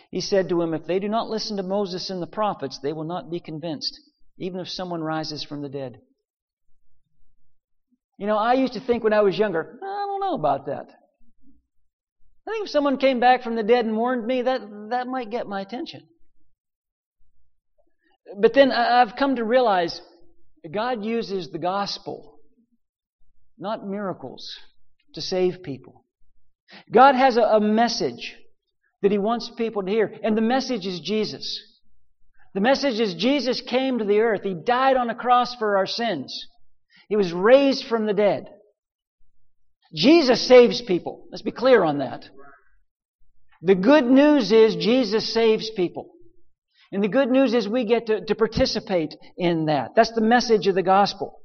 [0.10, 2.94] He said to him, If they do not listen to Moses and the prophets, they
[2.94, 4.00] will not be convinced,
[4.40, 6.00] even if someone rises from the dead.
[8.18, 10.88] You know, I used to think when I was younger, I don't know about that.
[12.48, 15.32] I think if someone came back from the dead and warned me, that, that might
[15.32, 16.08] get my attention.
[18.40, 20.02] But then I've come to realize
[20.72, 22.40] God uses the gospel,
[23.58, 24.58] not miracles,
[25.14, 26.04] to save people.
[26.92, 28.36] God has a, a message
[29.02, 31.62] that He wants people to hear, and the message is Jesus.
[32.54, 34.42] The message is Jesus came to the earth.
[34.44, 36.48] He died on a cross for our sins.
[37.10, 38.48] He was raised from the dead.
[39.94, 41.28] Jesus saves people.
[41.32, 42.26] Let's be clear on that.
[43.62, 46.15] The good news is Jesus saves people.
[46.96, 49.96] And the good news is we get to, to participate in that.
[49.98, 51.42] That's the message of the gospel.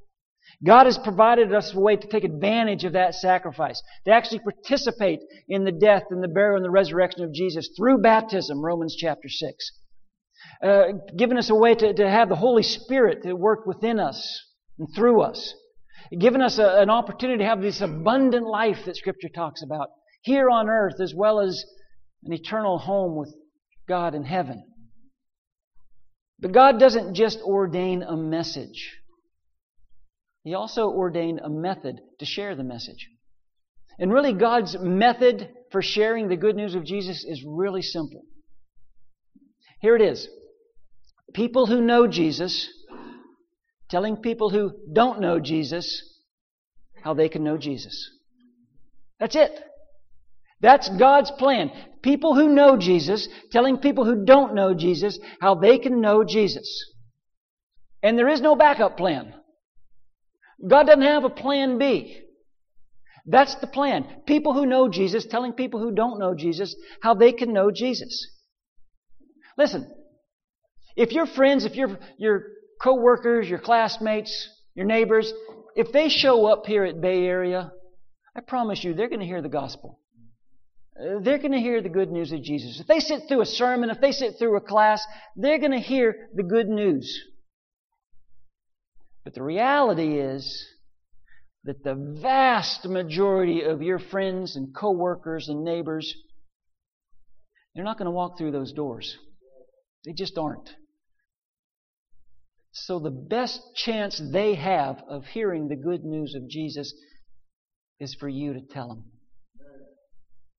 [0.65, 5.19] God has provided us a way to take advantage of that sacrifice, to actually participate
[5.49, 9.29] in the death and the burial and the resurrection of Jesus through baptism, Romans chapter
[9.29, 9.73] 6.
[10.63, 10.85] Uh,
[11.19, 14.45] given us a way to, to have the Holy Spirit to work within us
[14.79, 15.53] and through us.
[16.17, 19.89] Given us a, an opportunity to have this abundant life that Scripture talks about
[20.23, 21.65] here on earth as well as
[22.23, 23.35] an eternal home with
[23.89, 24.63] God in heaven.
[26.41, 28.97] But God doesn't just ordain a message.
[30.43, 33.09] He also ordained a method to share the message.
[33.99, 38.23] And really, God's method for sharing the good news of Jesus is really simple.
[39.81, 40.29] Here it is.
[41.35, 42.69] People who know Jesus
[43.91, 46.07] telling people who don't know Jesus
[47.03, 48.11] how they can know Jesus.
[49.19, 49.53] That's it.
[50.61, 51.71] That's God's plan.
[52.03, 56.85] People who know Jesus telling people who don't know Jesus how they can know Jesus.
[58.03, 59.35] And there is no backup plan.
[60.67, 62.21] God doesn't have a plan B.
[63.27, 64.07] That's the plan.
[64.27, 68.27] People who know Jesus telling people who don't know Jesus how they can know Jesus.
[69.57, 69.91] Listen,
[70.97, 72.45] if your friends, if your, your
[72.83, 75.33] coworkers, your classmates, your neighbors,
[75.77, 77.73] if they show up here at Bay Area,
[78.35, 80.00] I promise you they're going to hear the gospel.
[80.99, 82.81] Uh, they're going to hear the good news of Jesus.
[82.81, 85.05] If they sit through a sermon, if they sit through a class,
[85.37, 87.19] they're going to hear the good news.
[89.25, 90.67] But the reality is
[91.65, 96.15] that the vast majority of your friends and coworkers and neighbors,
[97.75, 99.17] they're not going to walk through those doors.
[100.05, 100.71] They just aren't.
[102.73, 106.95] So the best chance they have of hearing the good news of Jesus
[107.99, 109.05] is for you to tell them.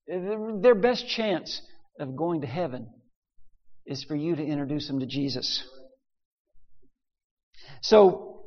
[0.06, 1.60] Their best chance
[1.98, 2.88] of going to heaven
[3.86, 5.64] is for you to introduce them to Jesus.
[7.82, 8.44] So,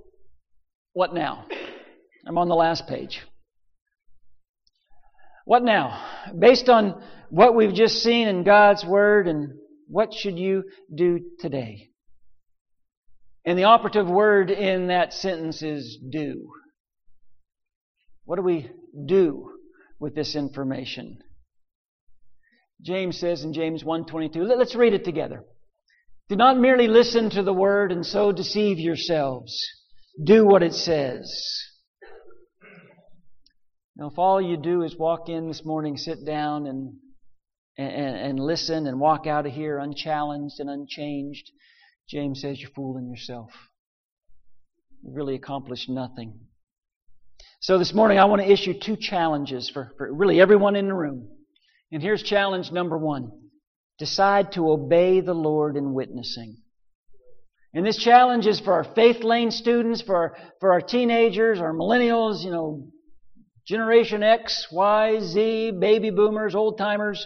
[0.93, 1.45] what now?
[2.27, 3.21] I'm on the last page.
[5.45, 6.03] What now?
[6.37, 9.53] Based on what we've just seen in God's Word, and
[9.87, 11.89] what should you do today?
[13.45, 16.49] And the operative word in that sentence is do.
[18.23, 18.71] What do we
[19.05, 19.51] do
[19.99, 21.19] with this information?
[22.85, 25.43] James says in James 1:22, let's read it together.
[26.29, 29.57] Do not merely listen to the word and so deceive yourselves.
[30.23, 31.31] Do what it says.
[33.95, 36.95] Now, if all you do is walk in this morning, sit down, and
[37.77, 41.51] and, and listen and walk out of here unchallenged and unchanged,
[42.09, 43.51] James says you're fooling yourself.
[45.03, 46.39] You really accomplished nothing.
[47.61, 50.93] So this morning I want to issue two challenges for, for really everyone in the
[50.93, 51.29] room.
[51.91, 53.31] And here's challenge number one.
[53.97, 56.57] Decide to obey the Lord in witnessing.
[57.73, 61.73] And this challenge is for our faith lane students, for our, for our teenagers, our
[61.73, 62.87] millennials, you know,
[63.67, 67.25] Generation X, Y, Z, baby boomers, old timers,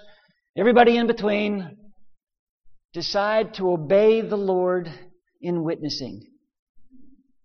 [0.57, 1.77] everybody in between.
[2.93, 4.89] Decide to obey the Lord
[5.41, 6.25] in witnessing.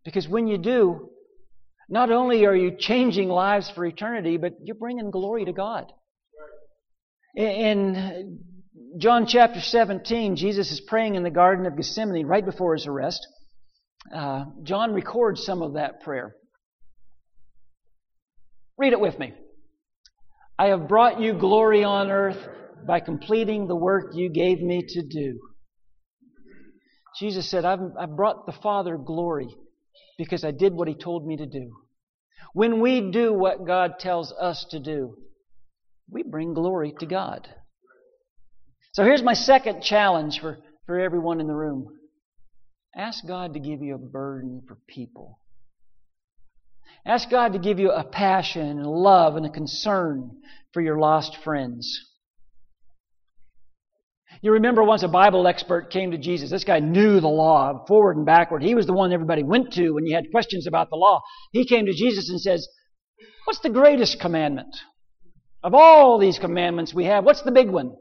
[0.04, 1.10] Because when you do,
[1.88, 5.92] not only are you changing lives for eternity, but you're bringing glory to God.
[7.36, 8.38] In
[8.98, 13.26] John chapter 17, Jesus is praying in the Garden of Gethsemane right before his arrest.
[14.14, 16.36] Uh, John records some of that prayer.
[18.78, 19.32] Read it with me.
[20.58, 22.38] I have brought you glory on earth
[22.86, 25.40] by completing the work you gave me to do.
[27.18, 29.48] Jesus said, I've, I've brought the Father glory
[30.18, 31.72] because I did what He told me to do.
[32.52, 35.16] When we do what God tells us to do,
[36.10, 37.48] we bring glory to God.
[38.92, 41.88] So here's my second challenge for, for everyone in the room.
[42.96, 45.40] Ask God to give you a burden for people.
[47.04, 50.30] Ask God to give you a passion and a love and a concern
[50.72, 51.98] for your lost friends.
[54.42, 56.50] You remember once a Bible expert came to Jesus.
[56.50, 58.62] This guy knew the law forward and backward.
[58.62, 61.20] He was the one everybody went to when you had questions about the law.
[61.52, 62.68] He came to Jesus and says,
[63.44, 64.74] What's the greatest commandment?
[65.64, 67.96] Of all these commandments we have, what's the big one?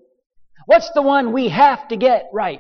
[0.66, 2.60] What's the one we have to get right?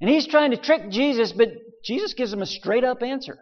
[0.00, 1.48] And he's trying to trick Jesus, but
[1.84, 3.36] Jesus gives him a straight up answer.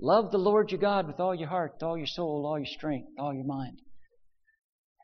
[0.00, 3.08] Love the Lord your God with all your heart, all your soul, all your strength,
[3.18, 3.78] all your mind.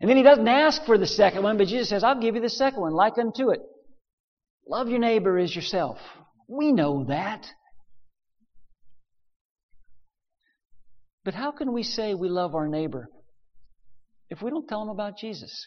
[0.00, 2.40] And then he doesn't ask for the second one, but Jesus says, I'll give you
[2.40, 3.60] the second one, like unto it.
[4.68, 5.98] Love your neighbor as yourself.
[6.46, 7.44] We know that.
[11.24, 13.08] But how can we say we love our neighbor
[14.30, 15.66] if we don't tell them about Jesus?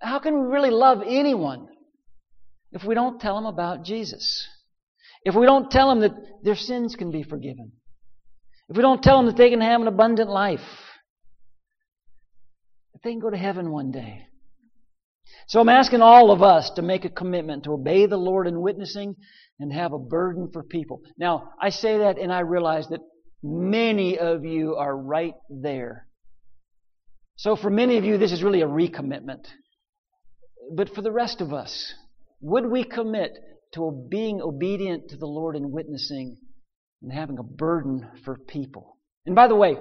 [0.00, 1.68] How can we really love anyone
[2.72, 4.46] if we don't tell them about Jesus?
[5.24, 7.72] If we don't tell them that their sins can be forgiven?
[8.68, 10.60] If we don't tell them that they can have an abundant life?
[12.92, 14.26] That they can go to heaven one day?
[15.48, 18.60] So I'm asking all of us to make a commitment to obey the Lord in
[18.60, 19.16] witnessing
[19.58, 21.02] and have a burden for people.
[21.18, 23.00] Now, I say that and I realize that
[23.42, 26.06] many of you are right there.
[27.40, 29.46] So for many of you, this is really a recommitment.
[30.76, 31.94] But for the rest of us,
[32.42, 33.32] would we commit
[33.72, 36.36] to being obedient to the Lord and witnessing
[37.00, 38.98] and having a burden for people?
[39.24, 39.78] And by the way,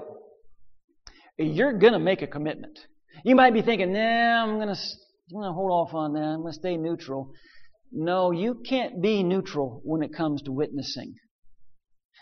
[1.37, 2.79] you're going to make a commitment.
[3.25, 4.81] You might be thinking, nah, I'm going to
[5.35, 6.21] I'm to hold off on that.
[6.21, 7.33] I'm going to stay neutral.
[7.91, 11.13] No, you can't be neutral when it comes to witnessing.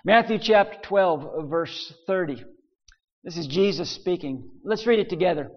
[0.03, 2.43] Matthew chapter 12, verse 30.
[3.24, 4.49] This is Jesus speaking.
[4.63, 5.51] Let's read it together.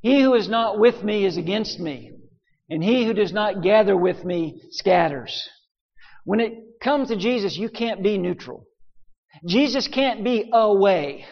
[0.00, 2.12] He who is not with me is against me,
[2.68, 5.48] and he who does not gather with me scatters.
[6.24, 8.64] When it comes to Jesus, you can't be neutral.
[9.46, 11.24] Jesus can't be a way.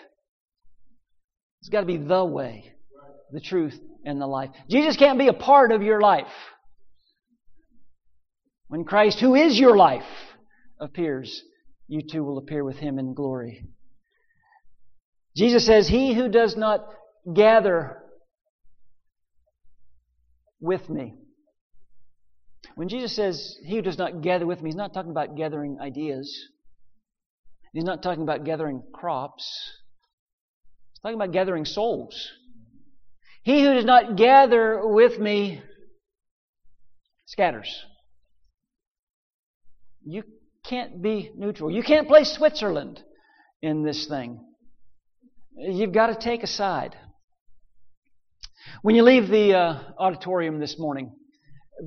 [1.61, 2.73] It's got to be the way,
[3.33, 4.51] the truth, and the life.
[4.69, 6.33] Jesus can't be a part of your life.
[8.69, 10.07] When Christ, who is your life,
[10.81, 11.43] appears,
[11.89, 13.67] you too will appear with him in glory.
[15.37, 16.85] Jesus says, He who does not
[17.33, 18.03] gather
[20.61, 21.15] with me
[22.75, 25.79] when Jesus says, He who does not gather with me, He's not talking about gathering
[25.81, 26.49] ideas.
[27.73, 29.47] He's not talking about gathering crops.
[30.93, 32.31] He's talking about gathering souls.
[33.43, 35.63] He who does not gather with me
[37.27, 37.85] scatters.
[40.03, 40.25] You
[40.65, 41.71] can't be neutral.
[41.71, 43.03] You can't play Switzerland
[43.63, 44.41] in this thing.
[45.57, 46.97] You've got to take a side.
[48.83, 51.13] When you leave the uh, auditorium this morning,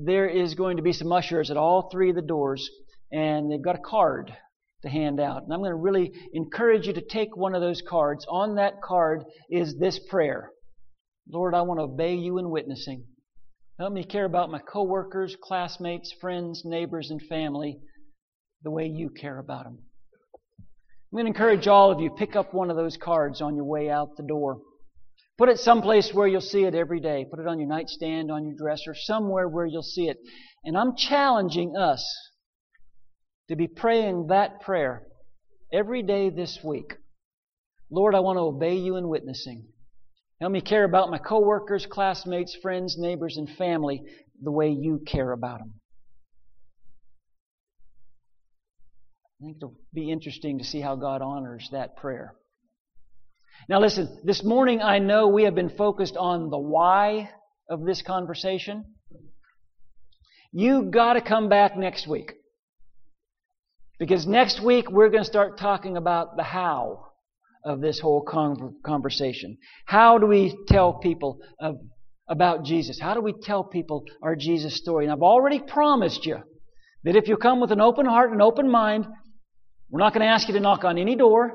[0.04, 2.68] there is going to be some ushers at all three of the doors,
[3.10, 4.36] and they've got a card
[4.82, 5.42] to hand out.
[5.42, 8.26] And I'm going to really encourage you to take one of those cards.
[8.28, 10.50] On that card is this prayer
[11.26, 13.06] Lord, I want to obey you in witnessing.
[13.78, 17.80] Help me care about my coworkers, classmates, friends, neighbors, and family
[18.62, 19.78] the way you care about them.
[21.14, 23.66] I'm going to encourage all of you pick up one of those cards on your
[23.66, 24.58] way out the door.
[25.38, 27.24] Put it someplace where you'll see it every day.
[27.30, 30.16] Put it on your nightstand, on your dresser, somewhere where you'll see it.
[30.64, 32.04] And I'm challenging us
[33.48, 35.04] to be praying that prayer
[35.72, 36.94] every day this week.
[37.92, 39.68] Lord, I want to obey you in witnessing.
[40.40, 44.02] Help me care about my coworkers, classmates, friends, neighbors, and family
[44.42, 45.74] the way you care about them.
[49.44, 52.34] I think it'll be interesting to see how God honors that prayer.
[53.68, 57.28] Now, listen, this morning I know we have been focused on the why
[57.68, 58.86] of this conversation.
[60.50, 62.32] You've got to come back next week.
[63.98, 67.08] Because next week we're going to start talking about the how
[67.66, 68.22] of this whole
[68.82, 69.58] conversation.
[69.84, 71.76] How do we tell people of,
[72.30, 72.98] about Jesus?
[72.98, 75.04] How do we tell people our Jesus story?
[75.04, 76.38] And I've already promised you
[77.04, 79.04] that if you come with an open heart and open mind,
[79.94, 81.52] we're not going to ask you to knock on any door.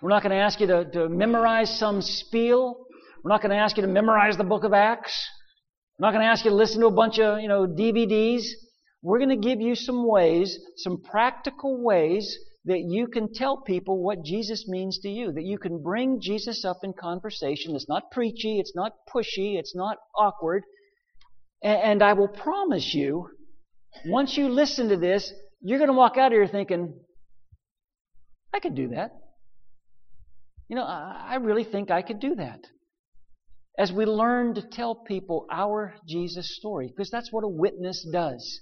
[0.00, 2.86] We're not going to ask you to, to memorize some spiel.
[3.22, 5.24] We're not going to ask you to memorize the book of Acts.
[5.96, 8.46] We're not going to ask you to listen to a bunch of, you know, DVDs.
[9.00, 14.02] We're going to give you some ways, some practical ways that you can tell people
[14.02, 17.76] what Jesus means to you, that you can bring Jesus up in conversation.
[17.76, 20.64] It's not preachy, it's not pushy, it's not awkward.
[21.62, 23.28] And I will promise you,
[24.06, 26.98] once you listen to this, you're going to walk out of here thinking,
[28.52, 29.12] I could do that.
[30.68, 32.60] You know, I really think I could do that.
[33.78, 38.60] As we learn to tell people our Jesus story, because that's what a witness does.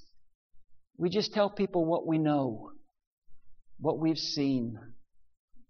[0.96, 2.70] We just tell people what we know
[3.78, 4.78] what we've seen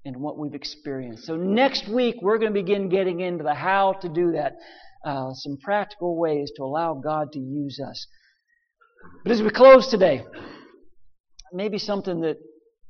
[0.04, 1.24] and what we've experienced.
[1.24, 4.54] So next week, we're going to begin getting into the how to do that,
[5.04, 8.06] uh, some practical ways to allow God to use us.
[9.24, 10.24] But as we close today,
[11.52, 12.36] maybe something that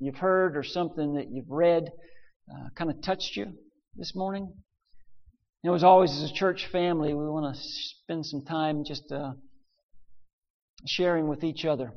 [0.00, 1.90] you've heard or something that you've read
[2.50, 3.52] uh, kind of touched you
[3.96, 4.52] this morning.
[5.62, 7.62] You know, as always, as a church family, we want to
[8.02, 9.32] spend some time just uh,
[10.86, 11.92] sharing with each other.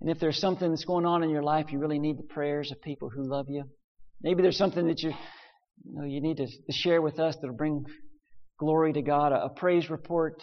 [0.00, 2.72] And if there's something that's going on in your life, you really need the prayers
[2.72, 3.64] of people who love you.
[4.20, 5.12] Maybe there's something that you,
[5.84, 7.84] you, know, you need to, share with us that'll bring
[8.58, 10.42] glory to God, a, a praise report.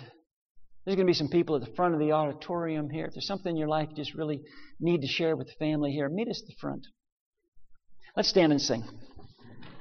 [0.85, 3.05] There's going to be some people at the front of the auditorium here.
[3.05, 4.41] If there's something in your life you just really
[4.79, 6.85] need to share with the family here, meet us at the front.
[8.15, 8.83] Let's stand and sing.